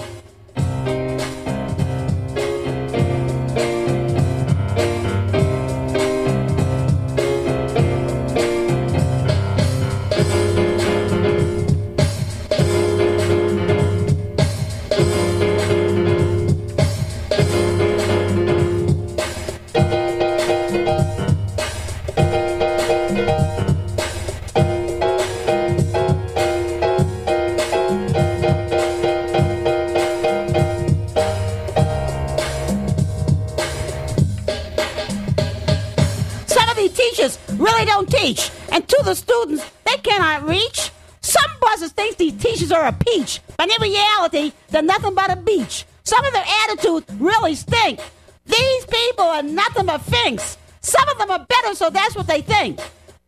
[38.03, 40.91] Don't teach, and to the students, they cannot reach.
[41.21, 45.37] Some bosses think these teachers are a peach, but in reality, they're nothing but a
[45.37, 45.85] beach.
[46.05, 48.01] Some of their attitudes really stink.
[48.47, 50.59] These people are nothing but finks.
[50.81, 52.81] Some of them are better, so that's what they think.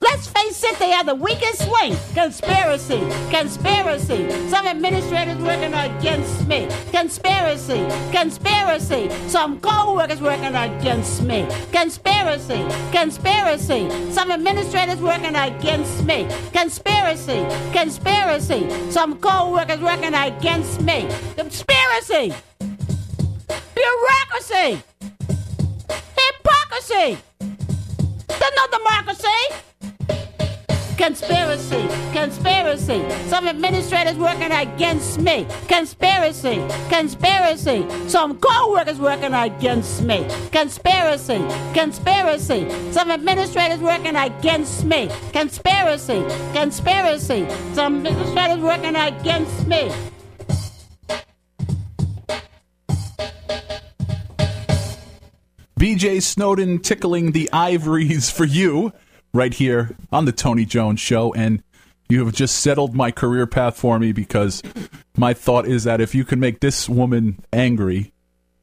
[0.05, 1.99] Let's face it, they are the weakest link.
[2.13, 3.01] Conspiracy,
[3.31, 4.29] conspiracy.
[4.51, 6.69] Some administrators working against me.
[6.91, 9.09] Conspiracy, conspiracy.
[9.29, 11.49] Some co-workers working against me.
[11.73, 13.89] Conspiracy, conspiracy.
[14.13, 16.29] Some administrators working against me.
[16.53, 18.91] Conspiracy, conspiracy.
[18.91, 21.09] Some co-workers working against me.
[21.35, 22.35] Conspiracy.
[23.75, 24.83] Bureaucracy!
[26.19, 27.19] Hypocrisy!
[28.29, 29.74] There's no democracy!
[30.97, 33.05] Conspiracy, conspiracy.
[33.29, 35.47] Some administrators working against me.
[35.67, 37.85] Conspiracy, conspiracy.
[38.09, 40.27] Some co-workers working against me.
[40.53, 42.71] Conspiracy, conspiracy.
[42.93, 45.11] Some administrators working against me.
[45.33, 47.49] Conspiracy, conspiracy.
[47.73, 49.91] Some administrators working against me.
[55.79, 58.93] BJ Snowden tickling the ivories for you
[59.35, 61.35] right here on the Tony Jones Show.
[61.35, 61.63] And
[62.09, 64.63] you have just settled my career path for me because
[65.17, 68.13] my thought is that if you can make this woman angry,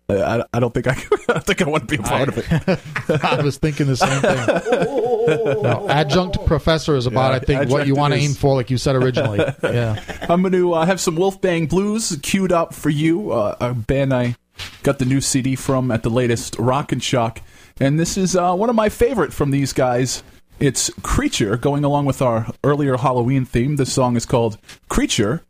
[0.09, 0.91] I, I don't think I,
[1.29, 3.23] I think I want to be a part of it.
[3.23, 5.61] I was thinking the same thing.
[5.61, 8.69] No, adjunct professor is about, Yeah, I think, what you want to aim for, like
[8.69, 9.39] you said originally.
[9.63, 10.03] Yeah.
[10.27, 14.13] I'm going to uh, have some Wolfbane Blues queued up for you, uh, a band
[14.13, 14.35] I
[14.83, 17.41] got the new CD from at the latest Rock and Shock.
[17.79, 20.23] And this is uh, one of my favorite from these guys.
[20.61, 23.77] It's Creature, going along with our earlier Halloween theme.
[23.77, 24.59] This song is called
[24.89, 25.41] Creature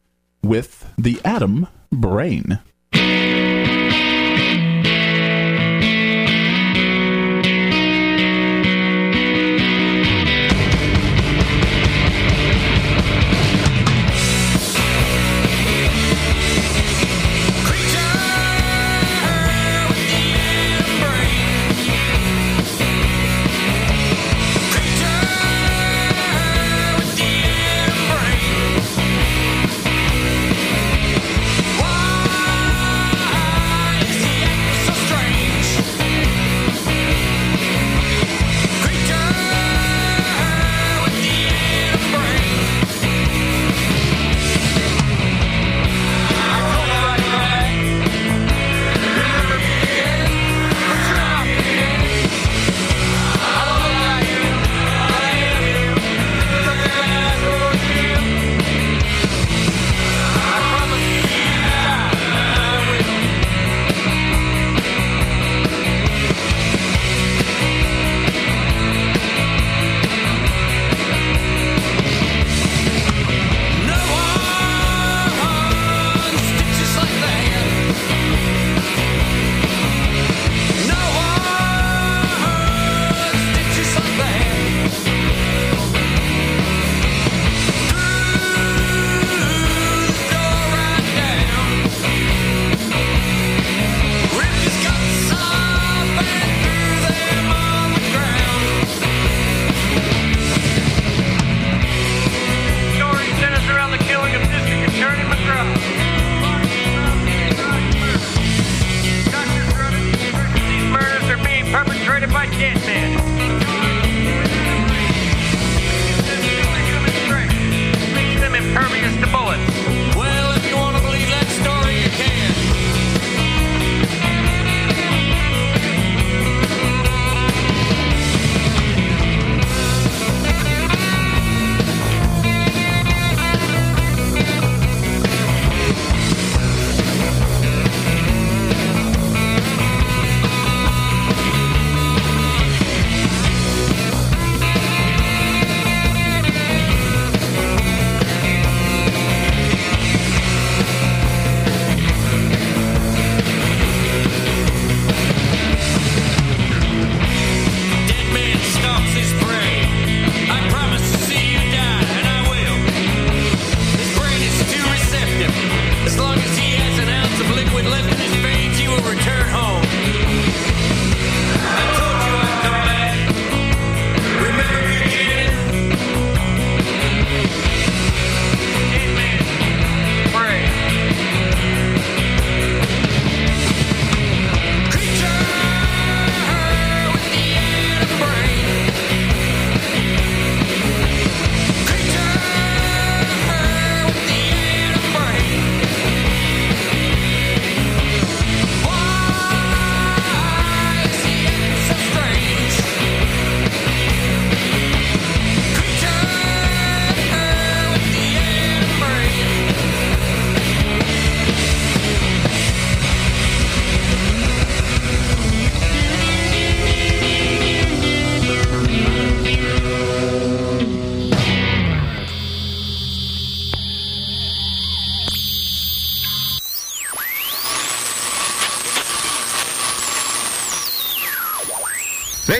[0.42, 2.60] with the Atom Brain.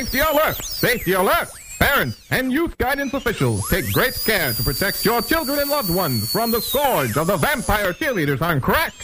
[0.02, 0.66] Safety alert!
[0.66, 1.48] Safety alert!
[1.78, 6.32] Parents and youth guidance officials take great care to protect your children and loved ones
[6.32, 8.96] from the scourge of the vampire cheerleaders on crack.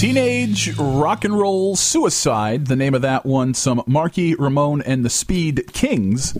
[0.00, 3.52] Teenage Rock and Roll Suicide, the name of that one.
[3.52, 6.38] Some Marky Ramone and the Speed Kings,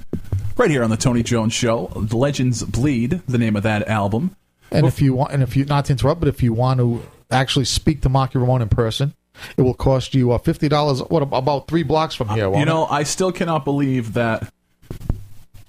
[0.56, 1.92] right here on the Tony Jones Show.
[1.94, 4.34] The Legends Bleed, the name of that album.
[4.70, 7.02] And if you want, and if you not to interrupt, but if you want to
[7.30, 9.12] actually speak to Marky Ramone in person,
[9.58, 11.00] it will cost you uh, fifty dollars.
[11.00, 12.50] What about three blocks from here?
[12.56, 12.92] You know, it?
[12.92, 14.50] I still cannot believe that.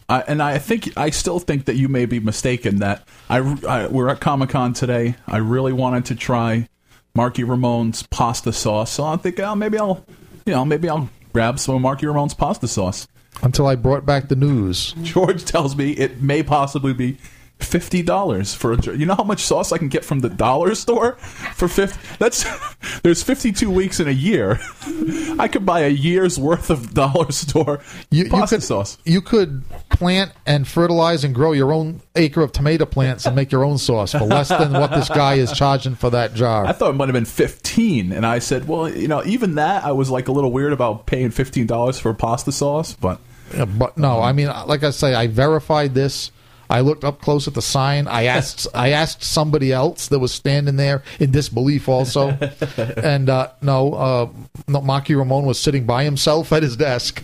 [0.07, 2.77] I, and I think I still think that you may be mistaken.
[2.77, 5.15] That I, I we're at Comic Con today.
[5.27, 6.69] I really wanted to try
[7.13, 10.05] Marky Ramone's pasta sauce, so I think oh, maybe I'll,
[10.45, 13.07] you know, maybe I'll grab some of Marky Ramone's pasta sauce.
[13.41, 14.93] until I brought back the news.
[15.01, 17.17] George tells me it may possibly be
[17.63, 18.77] fifty dollars for a.
[18.77, 21.13] jar- You know how much sauce I can get from the dollar store
[21.55, 21.99] for fifty?
[22.19, 22.45] That's
[23.03, 24.59] there's fifty-two weeks in a year.
[25.39, 28.97] I could buy a year's worth of dollar store You, you pasta could sauce.
[29.05, 33.51] you could plant and fertilize and grow your own acre of tomato plants and make
[33.51, 36.65] your own sauce for less than what this guy is charging for that jar.
[36.65, 39.83] I thought it might have been fifteen, and I said, "Well, you know, even that,
[39.83, 43.19] I was like a little weird about paying fifteen dollars for pasta sauce." But
[43.53, 46.31] Yeah, but no, I mean, like I say, I verified this.
[46.71, 48.07] I looked up close at the sign.
[48.07, 52.29] I asked, I asked somebody else that was standing there in disbelief also,
[52.97, 54.29] and uh, no, uh,
[54.69, 57.23] no, Marky Ramone was sitting by himself at his desk,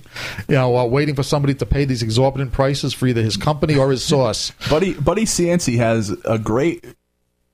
[0.50, 3.78] you know, uh, waiting for somebody to pay these exorbitant prices for either his company
[3.78, 4.52] or his sauce.
[4.70, 6.86] Buddy Buddy Cianci has a great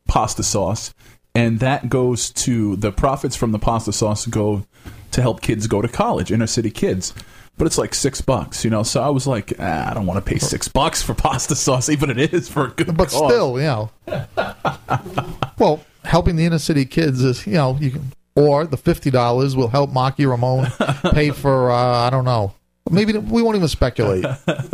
[0.07, 0.95] pasta sauce,
[1.35, 4.65] and that goes to the profits from the pasta sauce go
[5.11, 7.13] to help kids go to college, inner city kids.
[7.57, 8.83] But it's like six bucks, you know.
[8.83, 11.87] So I was like, ah, I don't want to pay six bucks for pasta sauce,
[11.87, 12.97] even it is for a good.
[12.97, 13.25] But cause.
[13.25, 13.91] still, you know,
[15.59, 19.55] well, helping the inner city kids is, you know, you can, or the fifty dollars
[19.55, 20.67] will help Marky Ramone
[21.11, 22.53] pay for, uh, I don't know,
[22.89, 24.25] maybe we won't even speculate.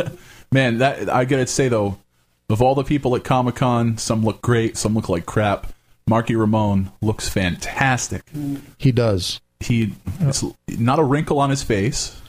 [0.52, 1.98] man, that I gotta say though,
[2.48, 5.72] of all the people at Comic Con, some look great, some look like crap.
[6.08, 8.22] Marky Ramone looks fantastic.
[8.78, 9.40] He does.
[9.60, 12.19] He it's not a wrinkle on his face.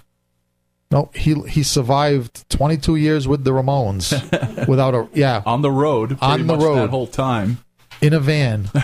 [0.92, 4.12] No, he he survived 22 years with the Ramones
[4.68, 7.60] without a yeah on the road on the road that whole time
[8.02, 8.70] in a van.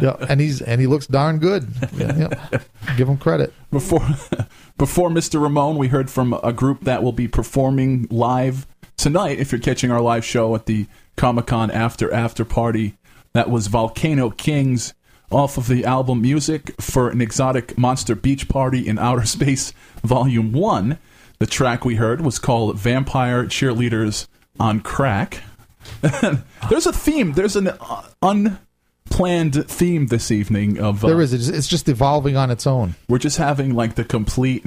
[0.00, 1.68] yeah, and he's and he looks darn good.
[1.94, 2.60] Yeah, yeah.
[2.96, 3.52] Give him credit.
[3.70, 4.00] Before
[4.78, 5.42] before Mr.
[5.42, 8.66] Ramone, we heard from a group that will be performing live
[8.96, 9.38] tonight.
[9.38, 12.96] If you're catching our live show at the Comic Con after after party,
[13.32, 14.94] that was Volcano Kings
[15.30, 19.72] off of the album Music for an Exotic Monster Beach Party in Outer Space
[20.02, 20.98] Volume 1.
[21.38, 24.26] The track we heard was called Vampire Cheerleaders
[24.58, 25.42] on Crack.
[26.00, 31.32] there's a theme, there's an uh, unplanned theme this evening of uh, There is.
[31.32, 32.96] It's, it's just evolving on its own.
[33.08, 34.66] we're just having like the complete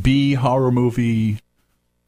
[0.00, 1.38] B horror movie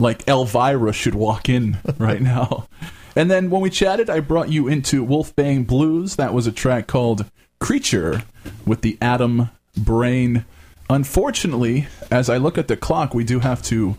[0.01, 2.69] like Elvira should walk in right now.
[3.17, 6.17] And then when we chatted, I brought you into Wolfbane Blues.
[6.17, 7.27] That was a track called
[7.61, 8.23] Creature
[8.67, 10.45] with the Atom Brain.
[10.91, 13.97] Unfortunately, as I look at the clock, we do have to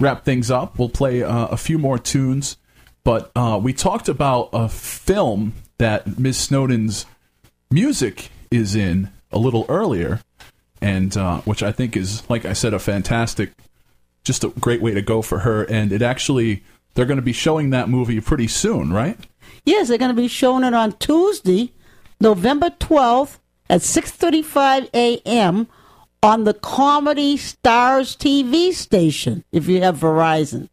[0.00, 0.78] wrap things up.
[0.78, 2.56] We'll play uh, a few more tunes,
[3.04, 6.38] but uh, we talked about a film that Ms.
[6.38, 7.06] Snowden's
[7.70, 10.20] music is in a little earlier,
[10.80, 13.52] and uh, which I think is, like I said, a fantastic,
[14.22, 15.64] just a great way to go for her.
[15.64, 16.62] And it actually,
[16.94, 19.18] they're going to be showing that movie pretty soon, right?
[19.64, 21.72] Yes, they're going to be showing it on Tuesday,
[22.20, 23.38] November 12th
[23.68, 25.66] at 6:35 a.m.
[26.22, 30.68] on the Comedy Stars TV station if you have Verizon.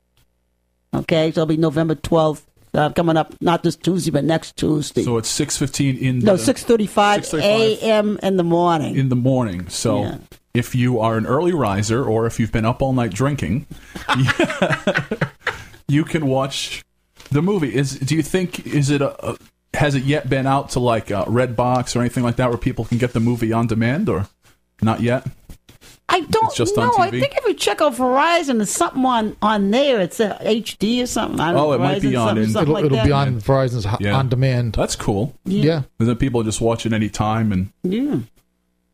[0.93, 5.03] Okay, so it'll be November 12th uh, coming up not this Tuesday but next Tuesday.
[5.03, 7.41] So it's six fifteen in no, the, 6:35 6:35
[7.81, 8.19] a.m.
[8.23, 8.95] in the morning.
[8.95, 9.67] in the morning.
[9.69, 10.17] So Yeah.
[10.53, 13.67] if you are an early riser or if you've been up all night drinking,
[15.87, 16.83] you can watch
[17.29, 17.73] the movie.
[17.75, 19.37] Is do you think is it a, a
[19.81, 22.85] has it yet been out to like uh, Redbox or anything like that where people
[22.85, 24.27] can get the movie on demand or
[24.81, 25.25] not yet?
[26.07, 26.91] I don't just know.
[26.99, 30.01] I think if you check out Verizon, there's something on on there.
[30.01, 31.39] It's a HD or something.
[31.39, 33.05] I don't Oh, know, it might be on something, in- something It'll, like it'll that.
[33.05, 34.17] be on Verizon's Yeah.
[34.17, 34.73] on demand.
[34.73, 35.33] That's cool.
[35.45, 35.83] Yeah.
[35.99, 38.17] And then people just watch it any time and Yeah.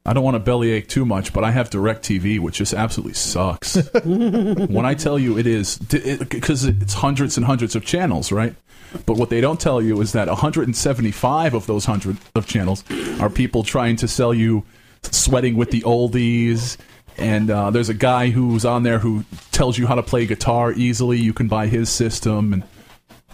[0.08, 3.76] I don't want to bellyache too much, but I have DirecTV, which just absolutely sucks.
[4.06, 8.56] when I tell you it is, because it's hundreds and hundreds of channels, right?
[9.06, 12.86] But what they don't tell you is that 175 of those hundred of channels
[13.20, 14.64] are people trying to sell you
[15.04, 16.78] sweating with the oldies.
[17.18, 20.72] And uh, there's a guy who's on there who tells you how to play guitar
[20.72, 21.18] easily.
[21.20, 22.64] You can buy his system, and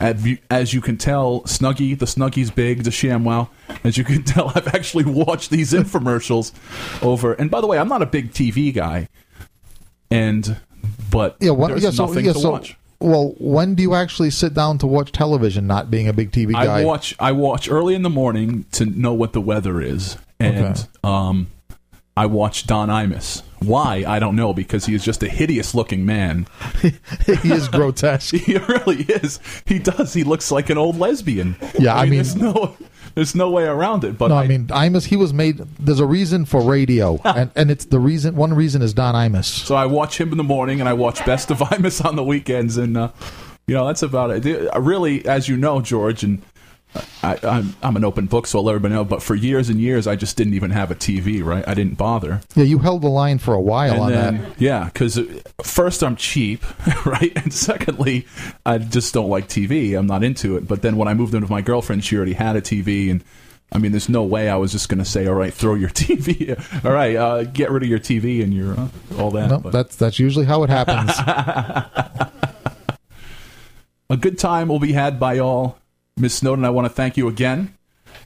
[0.04, 3.48] as you, can tell, Snuggie, the Snuggie's big, the ShamWow.
[3.84, 6.52] As you can tell, I've actually watched these infomercials
[7.04, 7.34] over.
[7.34, 9.08] And by the way, I'm not a big TV guy,
[10.12, 10.58] and
[11.10, 12.78] but Yeah, there's yeah, so, nothing yeah, to so watch.
[13.00, 15.68] well, when do you actually sit down to watch television?
[15.68, 16.82] Not being a big TV guy.
[16.82, 20.78] I watch I watch early in the morning to know what the weather is, and
[20.78, 20.82] Okay.
[21.04, 21.48] um,
[22.18, 23.42] I watch Don Imus.
[23.64, 26.48] Why I don't know because he is just a hideous looking man.
[26.82, 28.36] he is grotesque.
[28.36, 29.40] he really is.
[29.66, 30.14] He does.
[30.14, 31.56] He looks like an old lesbian.
[31.80, 32.78] Yeah, I mean- there's no
[33.16, 34.18] there's no way around it.
[34.18, 35.06] But no, I, mean Imus.
[35.06, 35.58] He was made.
[35.80, 38.36] There's a reason for radio, and and it's the reason.
[38.36, 39.46] One reason is Don Imus.
[39.46, 42.24] So I watch him in the morning, and I watch Best of Imus on the
[42.24, 43.12] weekends, and uh,
[43.68, 44.70] you know that's about it.
[44.78, 46.42] Really, as you know, George, and
[47.24, 49.04] I, I'm I'm an open book, so I'll let everybody know.
[49.06, 51.44] But for years and years, I just didn't even have a TV.
[51.44, 52.42] Right, I didn't bother.
[52.56, 54.62] Yeah, you held the line for a while And on then, that.
[54.62, 55.20] yeah, because
[55.64, 56.64] first I'm cheap,
[57.06, 58.28] right, and secondly,
[58.66, 59.98] I just don't like TV.
[59.98, 60.68] I'm not into it.
[60.68, 63.24] But then when I moved in with my girlfriend, she already had a TV, and
[63.72, 65.90] I mean, there's no way I was just going to say, "All right, throw your
[65.92, 66.54] TV.
[66.86, 68.88] All right, uh, get rid of your TV and your uh,
[69.18, 71.10] all that." No, But- that's that's usually how it happens.
[74.10, 75.80] a good time will be had by all.
[76.18, 77.76] Miss Snowden, I want to thank you again.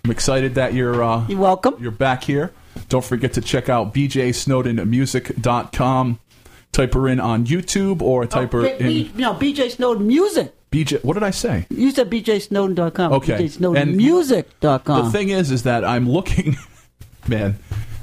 [0.03, 1.75] I'm excited that you're uh, you're welcome.
[1.79, 2.51] You're back here.
[2.89, 6.19] Don't forget to check out bjsnowdenmusic.com.
[6.73, 10.53] Type her in on YouTube or type her B- B- in no, BJ Snowden Music.
[10.71, 11.03] BJ.
[11.03, 11.65] What did I say?
[11.69, 13.13] You said BJSnowden.com.
[13.13, 13.38] Okay.
[13.45, 15.05] BJSnowdenmusic.com.
[15.05, 16.57] The thing is, is that I'm looking,
[17.27, 17.57] man.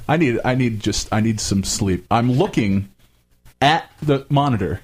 [0.07, 2.05] I need, I need just, I need some sleep.
[2.11, 2.89] I'm looking
[3.61, 4.81] at the monitor,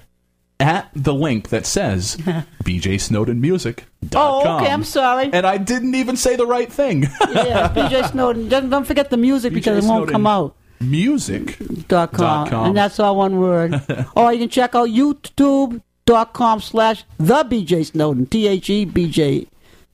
[0.61, 2.15] at the link that says
[2.63, 4.09] bjsnowdenmusic.com.
[4.15, 5.29] Oh, okay, I'm sorry.
[5.33, 7.03] And I didn't even say the right thing.
[7.31, 8.47] yeah, BJ Snowden.
[8.49, 10.55] Don't, don't forget the music because it won't come out.
[10.79, 11.57] Music.
[11.87, 12.65] Dot com, com.
[12.67, 13.81] and that's all one word.
[14.15, 18.25] or you can check out YouTube.com slash the BJ Snowden.
[18.25, 19.47] T H E B J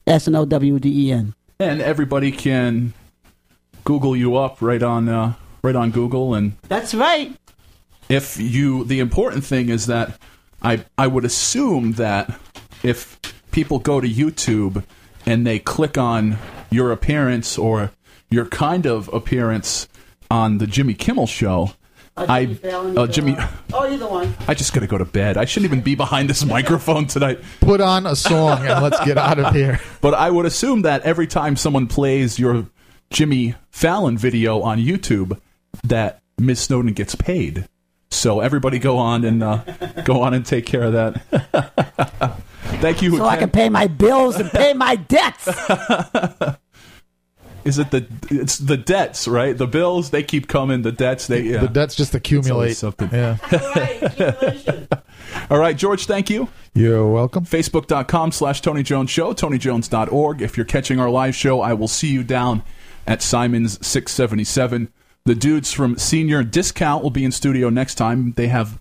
[0.05, 1.33] S N O W D E N.
[1.59, 2.93] and everybody can
[3.83, 7.35] Google you up right on, uh, right on Google, and That's right.
[8.07, 10.17] if you the important thing is that
[10.61, 12.39] I I would assume that
[12.83, 13.19] if
[13.51, 14.83] people go to YouTube
[15.25, 16.37] and they click on
[16.69, 17.91] your appearance or
[18.29, 19.87] your kind of appearance
[20.29, 21.71] on the Jimmy Kimmel show,
[22.17, 23.35] I uh, Jimmy
[23.73, 24.33] Oh, either one.
[24.47, 25.37] I just got to go to bed.
[25.37, 27.39] I shouldn't even be behind this microphone tonight.
[27.61, 29.79] Put on a song and let's get out of here.
[30.01, 32.67] But I would assume that every time someone plays your
[33.09, 35.39] Jimmy Fallon video on YouTube,
[35.83, 37.67] that Miss Snowden gets paid.
[38.17, 39.57] So everybody go on and uh,
[40.03, 42.41] go on and take care of that.
[42.81, 43.17] Thank you.
[43.17, 45.47] So I can pay my bills and pay my debts.
[47.63, 49.57] Is it the it's the debts, right?
[49.57, 50.83] The bills they keep coming.
[50.83, 51.59] The debts they yeah.
[51.59, 52.75] The debts just accumulate.
[52.75, 53.09] Something.
[53.11, 53.37] Yeah.
[55.49, 56.05] All right, George.
[56.05, 56.47] Thank you.
[56.73, 57.45] You're welcome.
[57.45, 60.41] Facebook.com slash Tony Jones Show, TonyJones.org.
[60.41, 62.63] If you're catching our live show, I will see you down
[63.05, 64.89] at Simon's 677.
[65.27, 68.31] The dudes from Senior Discount will be in studio next time.
[68.37, 68.79] They have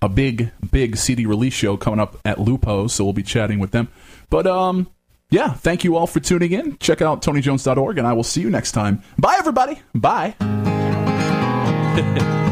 [0.00, 3.72] a big, big CD release show coming up at Lupo, so we'll be chatting with
[3.72, 3.88] them.
[4.30, 4.88] But, um,
[5.28, 6.78] yeah, thank you all for tuning in.
[6.78, 9.02] Check out TonyJones.org, and I will see you next time.
[9.18, 9.82] Bye, everybody.
[9.94, 10.34] Bye.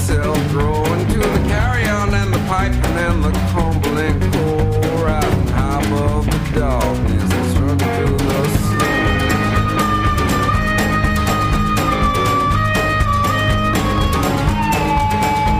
[0.00, 5.04] sweet self growing to the carry-on and the piping and then the crumbling core.
[5.04, 8.98] Riding high above the darkness and struggling through the snow.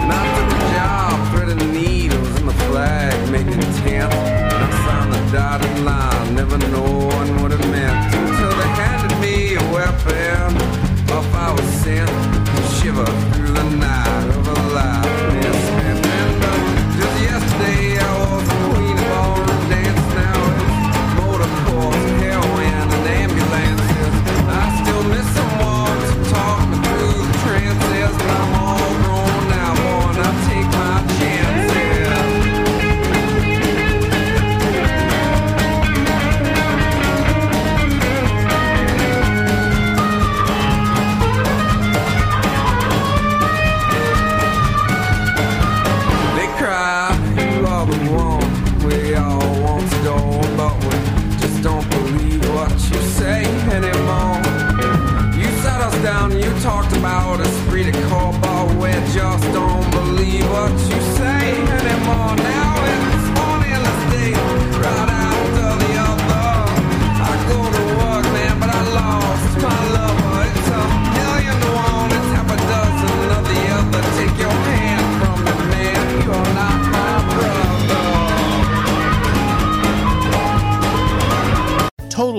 [0.03, 4.17] And I took a job threading needles in the flag, making tents.
[4.17, 7.50] And I signed the dotted line, never knowing what